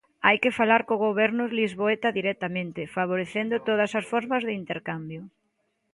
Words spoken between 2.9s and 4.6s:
favorecendo todas as formas de